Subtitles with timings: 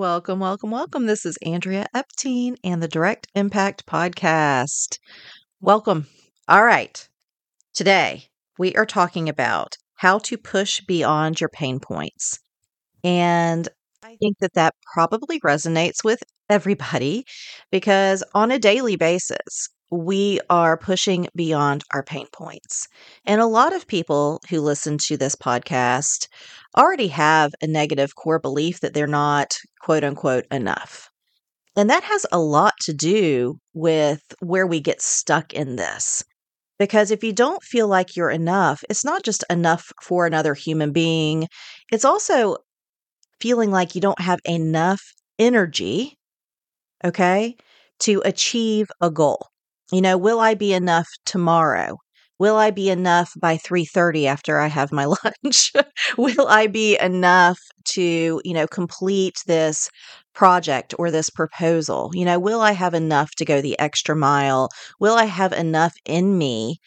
[0.00, 1.04] Welcome, welcome, welcome.
[1.04, 4.98] This is Andrea Epting and the Direct Impact Podcast.
[5.60, 6.06] Welcome.
[6.48, 7.06] All right.
[7.74, 8.24] Today,
[8.56, 12.38] we are talking about how to push beyond your pain points.
[13.04, 13.68] And
[14.02, 17.26] I think that that probably resonates with everybody
[17.70, 22.86] because on a daily basis, we are pushing beyond our pain points.
[23.24, 26.28] And a lot of people who listen to this podcast
[26.76, 31.10] already have a negative core belief that they're not quote unquote enough.
[31.76, 36.24] And that has a lot to do with where we get stuck in this.
[36.78, 40.92] Because if you don't feel like you're enough, it's not just enough for another human
[40.92, 41.46] being,
[41.92, 42.56] it's also
[43.40, 45.02] feeling like you don't have enough
[45.38, 46.18] energy,
[47.04, 47.56] okay,
[48.00, 49.49] to achieve a goal.
[49.92, 51.98] You know, will I be enough tomorrow?
[52.40, 55.04] Will I be enough by 3:30 after I have my
[55.44, 55.72] lunch?
[56.18, 57.58] will I be enough
[57.90, 59.88] to, you know, complete this
[60.34, 62.10] project or this proposal?
[62.14, 64.70] You know, will I have enough to go the extra mile?
[64.98, 66.78] Will I have enough in me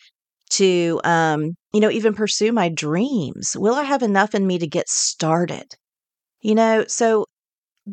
[0.51, 3.55] to um, you know, even pursue my dreams?
[3.57, 5.75] Will I have enough in me to get started?
[6.41, 7.27] You know, so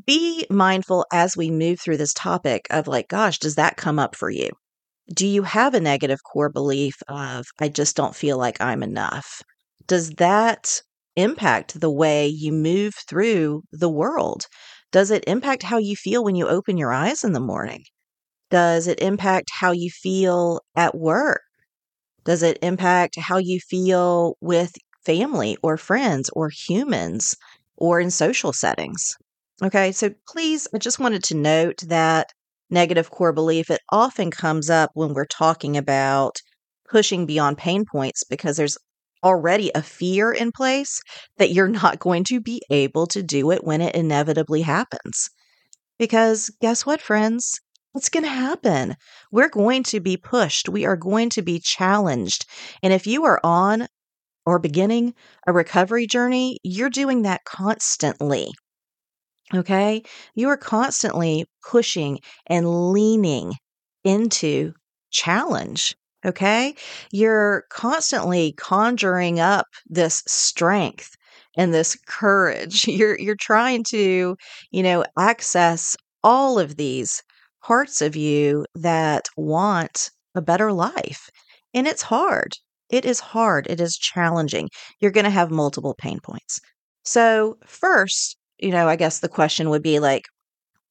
[0.06, 4.16] be mindful as we move through this topic of like, gosh, does that come up
[4.16, 4.50] for you?
[5.12, 9.42] Do you have a negative core belief of, I just don't feel like I'm enough?
[9.86, 10.83] Does that
[11.16, 14.47] impact the way you move through the world?
[14.92, 17.84] Does it impact how you feel when you open your eyes in the morning?
[18.50, 21.43] Does it impact how you feel at work?
[22.25, 24.72] Does it impact how you feel with
[25.04, 27.37] family or friends or humans
[27.76, 29.16] or in social settings?
[29.62, 32.32] Okay, so please, I just wanted to note that
[32.70, 36.36] negative core belief, it often comes up when we're talking about
[36.88, 38.78] pushing beyond pain points because there's
[39.22, 41.00] already a fear in place
[41.36, 45.28] that you're not going to be able to do it when it inevitably happens.
[45.98, 47.60] Because guess what, friends?
[47.94, 48.97] It's going to happen?
[49.32, 50.69] We're going to be pushed.
[50.69, 52.47] We are going to be challenged.
[52.82, 53.88] And if you are on
[54.47, 55.14] or beginning
[55.47, 58.52] a recovery journey, you're doing that constantly.
[59.55, 60.03] Okay.
[60.34, 63.55] You are constantly pushing and leaning
[64.05, 64.72] into
[65.11, 65.97] challenge.
[66.25, 66.75] Okay.
[67.12, 71.16] You're constantly conjuring up this strength
[71.56, 72.87] and this courage.
[72.88, 74.37] You're, you're trying to,
[74.71, 77.22] you know, access all of these
[77.62, 81.28] parts of you that want a better life.
[81.75, 82.53] And it's hard.
[82.91, 83.67] It is hard.
[83.69, 84.69] It is challenging.
[85.00, 86.61] You're going to have multiple pain points.
[87.05, 90.25] So, first, you know, I guess the question would be like,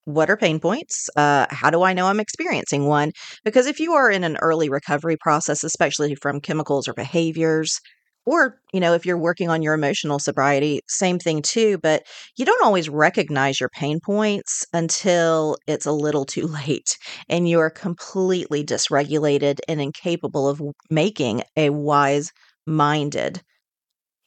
[0.06, 1.10] what are pain points?
[1.16, 3.12] Uh, how do I know I'm experiencing one?
[3.46, 7.80] Because if you are in an early recovery process, especially from chemicals or behaviors,
[8.26, 12.04] or you know if you're working on your emotional sobriety same thing too but
[12.38, 16.98] you don't always recognize your pain points until it's a little too late
[17.30, 22.32] and you are completely dysregulated and incapable of making a wise
[22.68, 23.42] minded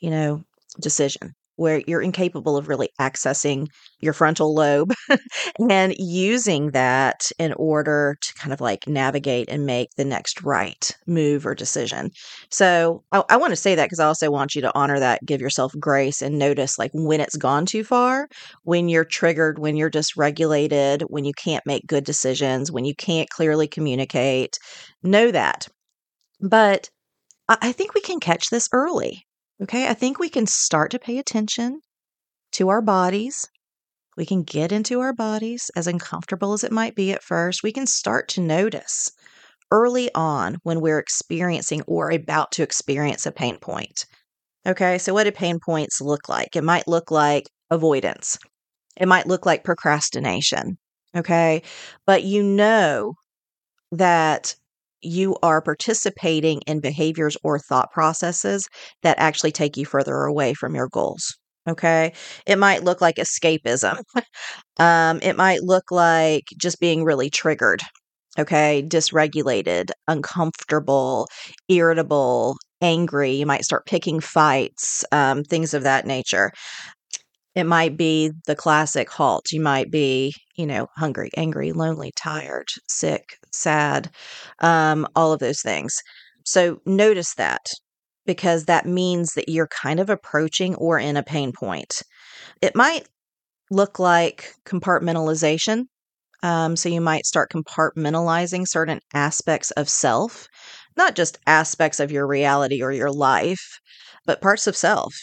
[0.01, 0.43] you know
[0.81, 3.69] decision where you're incapable of really accessing
[4.01, 4.93] your frontal lobe
[5.71, 10.91] and using that in order to kind of like navigate and make the next right
[11.07, 12.11] move or decision.
[12.51, 15.25] So I, I want to say that because I also want you to honor that,
[15.25, 18.29] give yourself grace and notice like when it's gone too far,
[18.65, 23.31] when you're triggered, when you're dysregulated, when you can't make good decisions, when you can't
[23.31, 24.59] clearly communicate.
[25.03, 25.69] Know that.
[26.41, 26.91] But
[27.49, 29.27] I think we can catch this early.
[29.63, 31.83] Okay, I think we can start to pay attention
[32.53, 33.47] to our bodies.
[34.17, 37.63] We can get into our bodies, as uncomfortable as it might be at first.
[37.63, 39.13] We can start to notice
[39.71, 44.05] early on when we're experiencing or about to experience a pain point.
[44.67, 46.57] Okay, so what do pain points look like?
[46.57, 48.39] It might look like avoidance,
[48.97, 50.79] it might look like procrastination.
[51.17, 51.63] Okay,
[52.07, 53.15] but you know
[53.93, 54.57] that
[55.03, 58.69] you are participating in behaviors or thought processes
[59.03, 61.37] that actually take you further away from your goals.
[61.69, 62.13] Okay.
[62.47, 64.03] It might look like escapism.
[64.79, 67.83] um, it might look like just being really triggered.
[68.39, 68.85] Okay.
[68.87, 71.29] Dysregulated, uncomfortable,
[71.69, 73.33] irritable, angry.
[73.33, 76.53] You might start picking fights, um, things of that nature.
[77.55, 79.53] It might be the classic halt.
[79.53, 84.11] You might be, you know, hungry, angry, lonely, tired, sick, sad,
[84.61, 85.97] um, all of those things.
[86.45, 87.61] So notice that
[88.27, 92.03] because that means that you're kind of approaching or in a pain point.
[92.61, 93.09] It might
[93.71, 95.85] look like compartmentalization.
[96.43, 100.49] Um, so you might start compartmentalizing certain aspects of self,
[100.97, 103.79] not just aspects of your reality or your life,
[104.27, 105.15] but parts of self.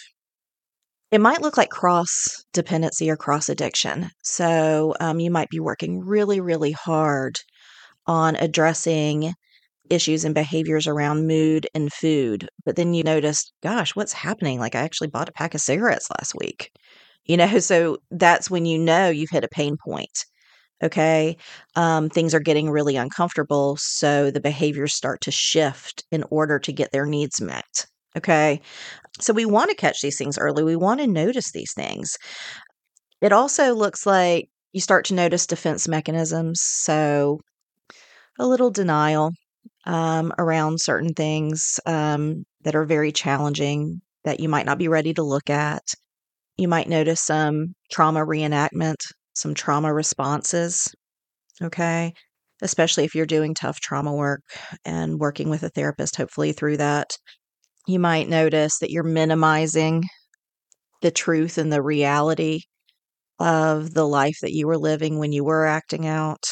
[1.11, 4.11] It might look like cross dependency or cross addiction.
[4.23, 7.39] So um, you might be working really, really hard
[8.09, 9.33] on addressing
[9.89, 12.49] issues and behaviors around mood and food.
[12.65, 14.59] But then you notice, gosh, what's happening?
[14.59, 16.71] Like I actually bought a pack of cigarettes last week.
[17.25, 20.25] You know, so that's when you know you've hit a pain point.
[20.81, 21.37] Okay.
[21.75, 23.77] Um, things are getting really uncomfortable.
[23.79, 27.85] So the behaviors start to shift in order to get their needs met.
[28.17, 28.61] Okay.
[29.19, 30.63] So we want to catch these things early.
[30.63, 32.17] We want to notice these things.
[33.21, 36.61] It also looks like you start to notice defense mechanisms.
[36.61, 37.39] So
[38.39, 39.31] a little denial
[39.85, 45.13] um, around certain things um, that are very challenging that you might not be ready
[45.13, 45.83] to look at.
[46.57, 48.97] You might notice some trauma reenactment,
[49.33, 50.93] some trauma responses.
[51.61, 52.13] Okay.
[52.61, 54.41] Especially if you're doing tough trauma work
[54.85, 57.17] and working with a therapist, hopefully through that.
[57.87, 60.03] You might notice that you're minimizing
[61.01, 62.61] the truth and the reality
[63.39, 66.45] of the life that you were living when you were acting out.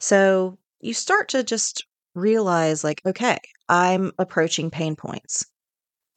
[0.00, 1.84] So you start to just
[2.14, 3.38] realize, like, okay,
[3.68, 5.44] I'm approaching pain points.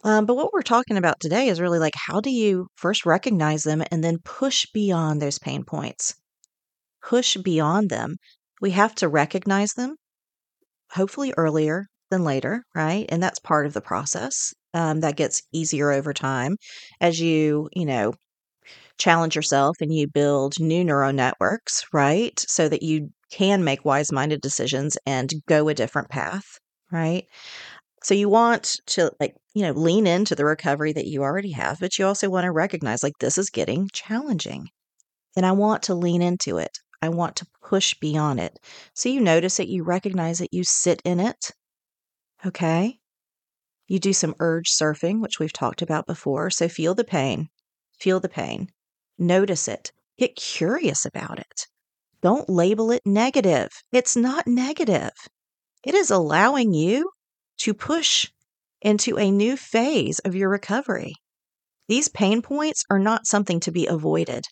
[0.03, 3.63] Um, but what we're talking about today is really like how do you first recognize
[3.63, 6.15] them and then push beyond those pain points?
[7.03, 8.17] Push beyond them.
[8.61, 9.95] We have to recognize them,
[10.91, 13.05] hopefully earlier than later, right?
[13.09, 14.53] And that's part of the process.
[14.73, 16.57] Um, that gets easier over time
[17.01, 18.13] as you, you know,
[18.97, 22.39] challenge yourself and you build new neural networks, right?
[22.47, 26.59] So that you can make wise minded decisions and go a different path,
[26.91, 27.25] right?
[28.03, 31.79] So you want to like, you know, lean into the recovery that you already have,
[31.79, 34.69] but you also want to recognize like this is getting challenging.
[35.37, 36.79] And I want to lean into it.
[37.01, 38.59] I want to push beyond it.
[38.95, 41.51] So you notice it, you recognize it, you sit in it,
[42.45, 42.99] Okay.
[43.87, 46.49] You do some urge surfing, which we've talked about before.
[46.49, 47.49] So feel the pain,
[47.99, 48.71] feel the pain,
[49.17, 51.67] notice it, get curious about it.
[52.21, 53.69] Don't label it negative.
[53.91, 55.11] It's not negative.
[55.83, 57.11] It is allowing you
[57.59, 58.29] to push
[58.81, 61.13] into a new phase of your recovery.
[61.87, 64.45] These pain points are not something to be avoided.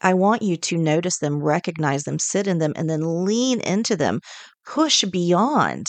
[0.00, 3.96] I want you to notice them, recognize them, sit in them, and then lean into
[3.96, 4.20] them,
[4.64, 5.86] push beyond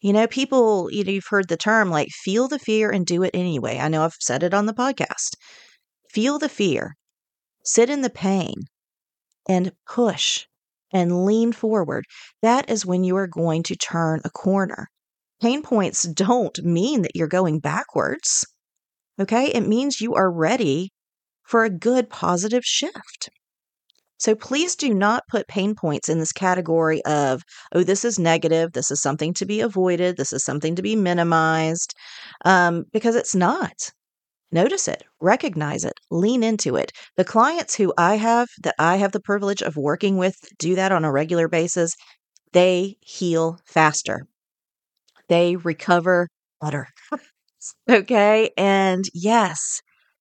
[0.00, 3.24] you know, people, you know, you've heard the term like feel the fear and do
[3.24, 3.78] it anyway.
[3.78, 5.34] I know I've said it on the podcast.
[6.10, 6.94] Feel the fear,
[7.68, 8.54] sit in the pain,
[9.48, 10.44] and push
[10.92, 12.04] and lean forward.
[12.42, 14.88] That is when you are going to turn a corner.
[15.40, 18.46] Pain points don't mean that you're going backwards.
[19.20, 19.46] Okay.
[19.46, 20.90] It means you are ready
[21.44, 23.30] for a good positive shift.
[24.18, 27.42] So please do not put pain points in this category of,
[27.72, 28.72] oh, this is negative.
[28.72, 30.16] This is something to be avoided.
[30.16, 31.94] This is something to be minimized,
[32.44, 33.90] um, because it's not.
[34.50, 36.92] Notice it, recognize it, lean into it.
[37.16, 40.92] The clients who I have that I have the privilege of working with do that
[40.92, 41.94] on a regular basis.
[42.52, 44.26] They heal faster,
[45.28, 46.28] they recover
[46.60, 46.88] better.
[47.90, 48.50] okay.
[48.56, 49.80] And yes,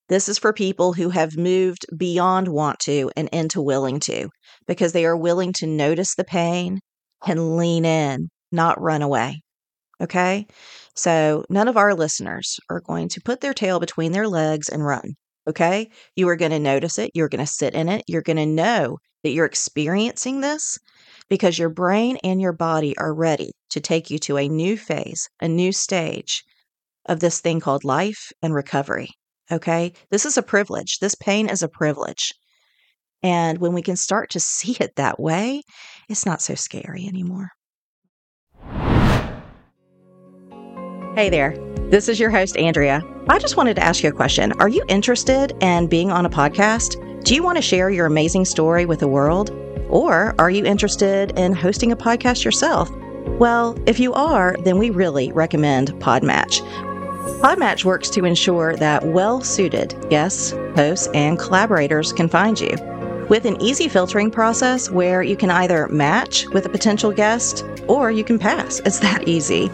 [0.10, 4.30] this is for people who have moved beyond want to and into willing to
[4.68, 6.80] because they are willing to notice the pain
[7.26, 9.42] and lean in, not run away.
[10.02, 10.46] Okay.
[10.96, 14.86] So none of our listeners are going to put their tail between their legs and
[14.86, 15.16] run.
[15.48, 15.90] Okay.
[16.16, 17.12] You are going to notice it.
[17.14, 18.04] You're going to sit in it.
[18.08, 20.78] You're going to know that you're experiencing this
[21.30, 25.28] because your brain and your body are ready to take you to a new phase,
[25.42, 26.44] a new stage
[27.08, 29.10] of this thing called life and recovery.
[29.52, 29.94] Okay.
[30.12, 31.00] This is a privilege.
[31.00, 32.34] This pain is a privilege.
[33.24, 35.64] And when we can start to see it that way,
[36.08, 37.50] it's not so scary anymore.
[41.18, 41.58] Hey there.
[41.90, 43.04] This is your host, Andrea.
[43.28, 44.52] I just wanted to ask you a question.
[44.60, 47.24] Are you interested in being on a podcast?
[47.24, 49.50] Do you want to share your amazing story with the world?
[49.90, 52.92] Or are you interested in hosting a podcast yourself?
[53.40, 56.60] Well, if you are, then we really recommend Podmatch.
[57.42, 62.78] Podmatch works to ensure that well suited guests, hosts, and collaborators can find you.
[63.30, 68.12] With an easy filtering process where you can either match with a potential guest or
[68.12, 68.82] you can pass.
[68.88, 69.70] It's that easy.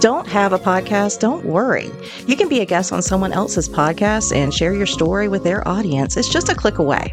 [0.00, 1.20] Don't have a podcast?
[1.20, 1.90] Don't worry.
[2.26, 5.66] You can be a guest on someone else's podcast and share your story with their
[5.66, 6.16] audience.
[6.16, 7.12] It's just a click away.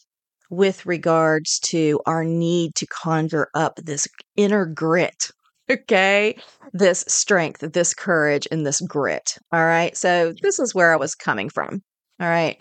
[0.51, 5.31] with regards to our need to conjure up this inner grit.
[5.71, 6.37] Okay.
[6.73, 9.39] This strength, this courage, and this grit.
[9.53, 9.97] All right.
[9.97, 11.81] So, this is where I was coming from.
[12.21, 12.61] All right.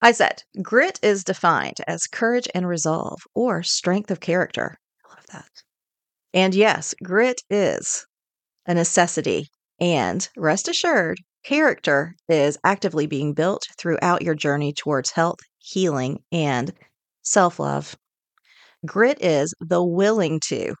[0.00, 4.78] I said grit is defined as courage and resolve or strength of character.
[5.04, 5.50] I love that.
[6.32, 8.06] And yes, grit is
[8.64, 9.48] a necessity.
[9.80, 16.72] And rest assured, character is actively being built throughout your journey towards health, healing, and
[17.22, 17.96] self love.
[18.84, 20.74] Grit is the willing to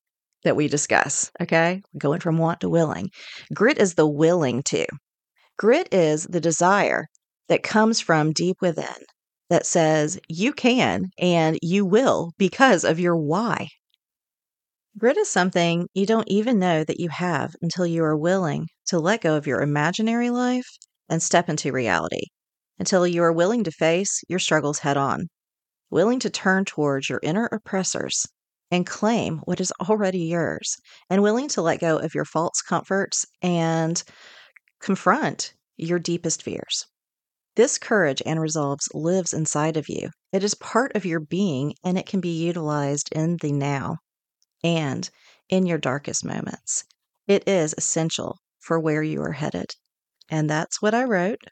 [0.44, 1.30] that we discuss.
[1.40, 1.82] Okay.
[1.98, 3.10] Going from want to willing.
[3.54, 4.86] Grit is the willing to.
[5.58, 7.06] Grit is the desire
[7.48, 8.94] that comes from deep within
[9.48, 13.68] that says you can and you will because of your why.
[14.98, 18.98] Grit is something you don't even know that you have until you are willing to
[18.98, 20.66] let go of your imaginary life
[21.06, 22.28] and step into reality,
[22.78, 25.28] until you are willing to face your struggles head on,
[25.90, 28.24] willing to turn towards your inner oppressors
[28.70, 30.78] and claim what is already yours,
[31.10, 34.02] and willing to let go of your false comforts and
[34.80, 36.86] confront your deepest fears.
[37.54, 40.08] This courage and resolve lives inside of you.
[40.32, 43.98] It is part of your being and it can be utilized in the now
[44.66, 45.08] and
[45.48, 46.84] in your darkest moments.
[47.28, 49.76] It is essential for where you are headed.
[50.30, 51.42] And that's what I wrote.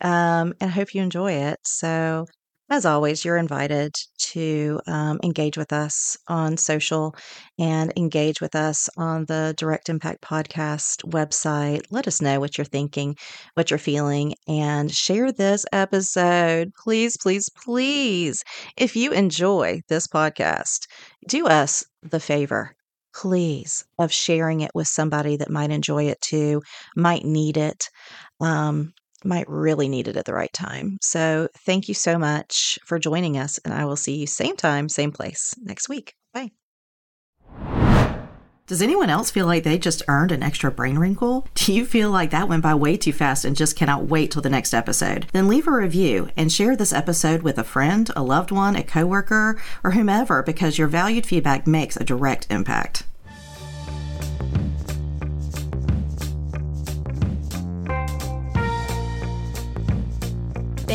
[0.00, 1.60] Um, and I hope you enjoy it.
[1.66, 2.26] So,
[2.70, 7.14] as always, you're invited to um, engage with us on social
[7.58, 11.82] and engage with us on the Direct Impact Podcast website.
[11.90, 13.16] Let us know what you're thinking,
[13.54, 16.72] what you're feeling, and share this episode.
[16.82, 18.42] Please, please, please.
[18.76, 20.86] If you enjoy this podcast,
[21.28, 22.74] do us the favor
[23.14, 26.60] please of sharing it with somebody that might enjoy it too
[26.96, 27.88] might need it
[28.40, 28.92] um,
[29.24, 30.98] might really need it at the right time.
[31.00, 34.88] So thank you so much for joining us, and I will see you same time,
[34.88, 36.14] same place next week.
[36.32, 36.50] Bye.
[38.66, 41.46] Does anyone else feel like they just earned an extra brain wrinkle?
[41.54, 44.40] Do you feel like that went by way too fast and just cannot wait till
[44.40, 45.26] the next episode?
[45.34, 48.82] Then leave a review and share this episode with a friend, a loved one, a
[48.82, 53.04] coworker, or whomever because your valued feedback makes a direct impact.